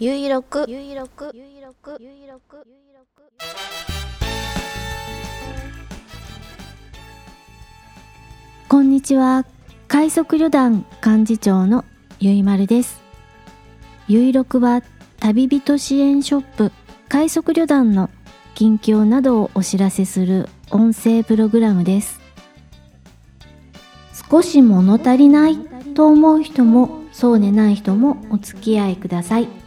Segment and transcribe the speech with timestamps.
[0.00, 3.32] ゆいろくゆいろくゆいろくゆいろくゆいろく
[8.68, 9.46] こんにちは。
[9.86, 11.84] 快速旅団幹事長の
[12.18, 13.00] ゆいまるです。
[14.08, 14.82] ゆいろくは
[15.20, 16.72] 旅人支援ショップ。
[17.08, 18.10] 快速旅団の
[18.56, 22.18] 近況などをお知らせする音声プログラムです。
[24.28, 25.56] 少し物足りない
[25.94, 29.63] と思う人もそうでない人もお付き合いください。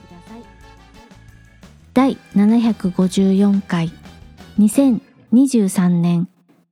[1.98, 3.92] 第754回。
[4.60, 6.30] 2023年。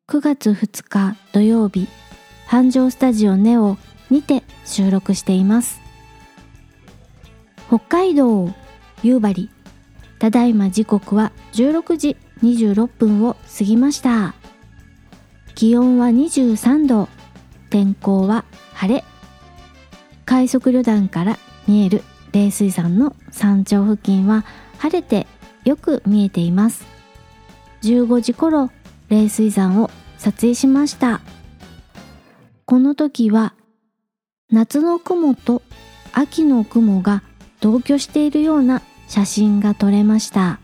[0.08, 1.88] 9月2日土曜日。
[2.46, 3.76] 繁盛スタジオネオ
[4.12, 5.82] にて収録しています。
[7.70, 8.54] 北海道
[9.02, 9.50] 夕張。
[10.20, 14.36] ただいま時刻は16時26分を過ぎました。
[15.55, 17.10] 気温は23度。
[17.72, 19.04] 天候は晴れ。
[20.24, 24.46] 快速旅団から見える冷水山の山頂付近は
[24.79, 25.27] 晴れて
[25.63, 26.85] よく見えています。
[27.81, 28.70] 15時頃
[29.09, 31.21] 冷水山を撮影しました。
[32.65, 33.53] この時は
[34.51, 35.62] 夏の雲と
[36.13, 37.23] 秋の雲が
[37.59, 40.59] 同居しているような写真が撮れました。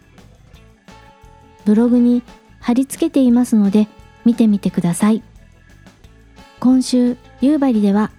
[1.65, 2.23] ブログに
[2.59, 3.87] 貼り付けていますので
[4.25, 5.23] 見てみてください。
[6.59, 8.11] 今週夕張では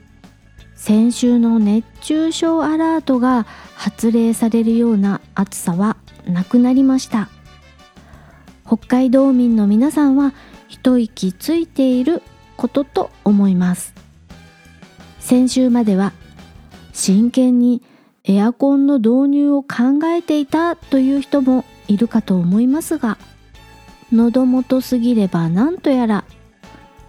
[0.83, 7.29] 先週の熱中症アラートが発令されるような暑さはなくなりました。
[8.67, 10.35] 北海道民の皆さんは
[10.67, 12.21] 一息ついている
[12.57, 13.95] ことと思います。
[15.21, 16.13] 先週までは
[16.93, 17.81] 真剣に
[18.25, 23.19] エアコンの導入を考えていたという人もいるかと思いますが
[24.13, 26.25] 喉元すぎればなんとやら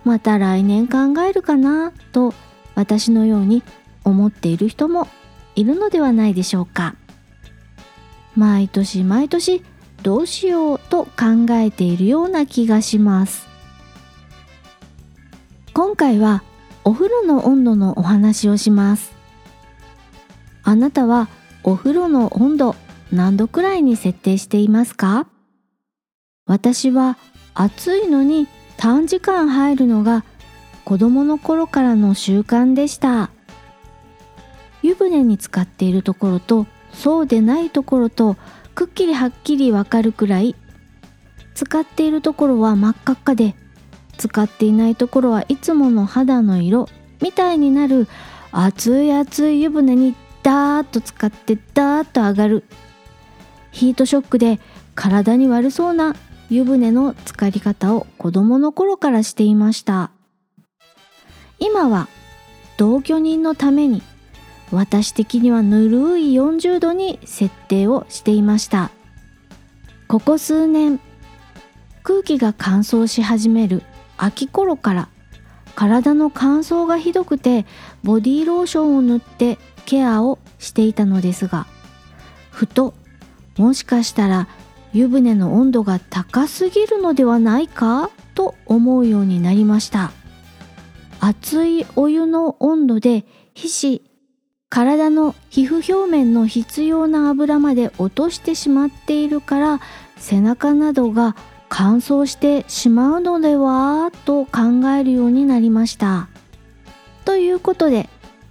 [0.03, 2.35] また来年考えるかなと
[2.75, 3.63] 私のように
[4.03, 5.07] 思っている人も
[5.55, 6.95] いるのではないでしょうか。
[8.35, 9.63] 毎年毎年
[10.01, 13.47] どうしようと考えているような気がします。
[15.73, 16.43] 今回は
[16.83, 19.13] お風呂の温度のお話をします。
[20.63, 21.29] あなたは
[21.63, 22.75] お風呂の温度
[23.11, 25.27] 何度くらいに設定していますか？
[26.45, 27.17] 私は
[27.53, 30.25] 暑いのに短時間入るのが
[30.85, 33.29] 子供の頃からの習慣でした。
[34.83, 38.35] 湯船に浸かっているところとそうでないところと
[38.75, 40.55] くっきりはっきりわかるくらい
[41.55, 43.55] 使っているところは真っ赤っかで
[44.17, 46.87] 使っていないところはいつもの肌の色
[47.21, 48.07] みたいになる
[48.51, 52.63] 熱い熱い湯船にダーッと使ってダーッと上がる
[53.71, 54.59] ヒートショックで
[54.95, 56.15] 体に悪そうな
[56.49, 60.11] 湯船の浸かり方を子供の頃からしていました。
[61.59, 62.07] 今は
[62.77, 64.01] 同居人のために
[64.71, 68.91] 私的にはぬるい40度に設定をしていました。
[70.13, 70.99] ここ数年
[72.03, 73.81] 空気が乾燥し始める
[74.15, 75.09] 秋頃から
[75.73, 77.65] 体の乾燥がひどくて
[78.03, 81.65] ボディーローションを塗ってケアをしていたのですが
[82.51, 82.93] ふと
[83.57, 84.47] もしかしたら
[84.93, 90.11] 湯船の温度が高すぎるのではないかと思うようになりました。
[91.25, 93.23] 熱いお湯の温度で
[93.53, 94.01] 皮脂
[94.67, 99.79] 体の皮膚表面の必要な油まで落としてしまっているから
[100.17, 101.37] 背中などが
[101.69, 106.27] 乾燥してしまうのではと考えるようになりました。
[107.23, 108.09] ということで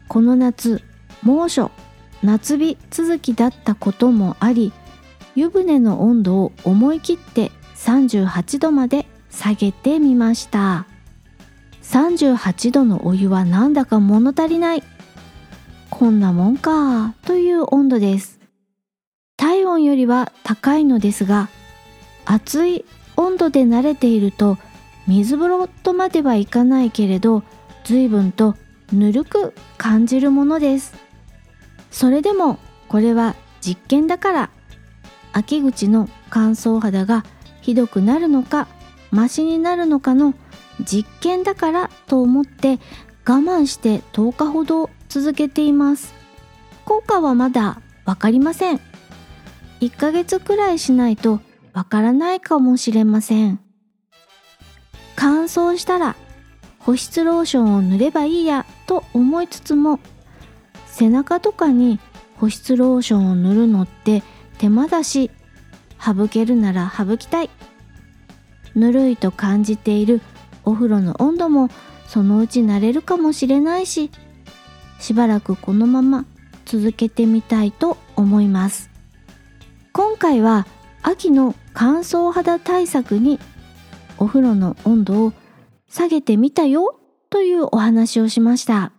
[0.08, 0.82] この夏
[1.22, 1.70] 猛暑
[2.22, 4.72] 夏日続きだったこともあり
[5.34, 10.86] 湯船の温度を思い切って38度まで下げてみました。
[11.82, 14.82] 38度のお湯はなんだか物足りない。
[15.90, 18.40] こんなもんかという温度です。
[19.36, 21.48] 体温よりは高いのですが
[22.24, 22.84] 熱い
[23.16, 24.56] 温度で慣れていると
[25.06, 27.42] 水風呂とまではいかないけれど
[27.84, 28.56] 随分と
[28.92, 30.94] ぬるく感じるものです。
[31.90, 32.58] それでも
[32.88, 34.50] これは実験だから
[35.32, 37.24] 秋口の乾燥肌が
[37.60, 38.68] ひどくなるのか
[39.10, 40.34] マシになるのかの
[40.82, 42.78] 実験だからと思って
[43.24, 46.14] 我慢して10日ほど続けています。
[46.84, 48.80] 効果はまだわかりません。
[49.80, 51.40] 1ヶ月くらいしないと
[51.72, 53.60] わからないかもしれません。
[55.16, 56.16] 乾燥したら
[56.78, 60.00] 保湿ローションを塗ればいいやと思いつつも
[60.86, 62.00] 背中とかに
[62.36, 64.22] 保湿ローションを塗るのって
[64.58, 65.30] 手間だし
[66.04, 67.50] 省けるなら省きたい。
[68.74, 70.20] ぬるいと感じている
[70.64, 71.68] お風呂の温度も
[72.06, 74.10] そのうち慣れるかもしれないし
[75.00, 76.24] しばらくこのまま
[76.64, 78.90] 続けてみたいと思います。
[79.92, 80.66] 今回は
[81.02, 83.40] 秋の乾燥肌対策に
[84.16, 85.32] お風呂の温度を
[85.88, 86.98] 下げてみたよ
[87.28, 88.92] というお話をしました。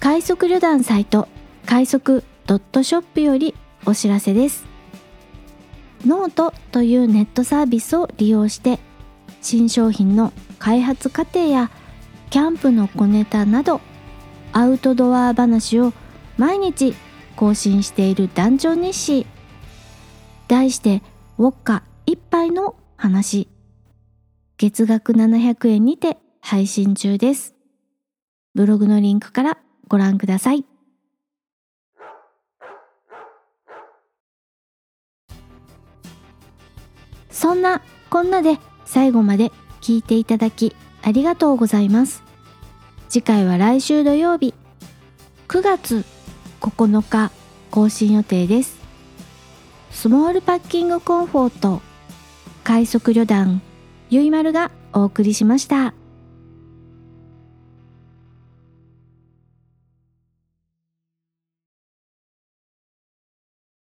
[0.00, 1.28] 快速旅団サイト
[1.66, 3.54] 快速ドットショップより
[3.86, 4.71] お知らせです。
[6.06, 8.78] ノートというネットサービスを利用して
[9.40, 11.70] 新商品の開発過程や
[12.30, 13.80] キャンプの小ネタなど
[14.52, 15.92] アウトドア話を
[16.36, 16.94] 毎日
[17.36, 19.26] 更新している団長日誌。
[20.48, 21.02] 題して
[21.38, 23.48] ウォッカ一杯の話。
[24.58, 27.54] 月額700円にて配信中です。
[28.54, 29.58] ブログのリンクから
[29.88, 30.64] ご覧ください。
[37.42, 39.50] そんなこんなで最後まで
[39.80, 42.22] 聞いていただきありがとうございます。
[43.08, 44.54] 次回は来週土曜日。
[45.48, 46.04] 9月
[46.60, 47.32] 9日
[47.72, 48.78] 更新予定です。
[49.90, 51.82] スモールパッキングコンフォート
[52.62, 53.60] 快速旅団
[54.08, 55.94] ゆいまるがお送りしました。